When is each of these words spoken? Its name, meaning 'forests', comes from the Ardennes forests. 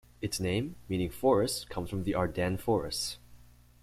Its 0.19 0.39
name, 0.39 0.77
meaning 0.89 1.11
'forests', 1.11 1.63
comes 1.63 1.87
from 1.87 2.05
the 2.05 2.15
Ardennes 2.15 2.59
forests. 2.59 3.19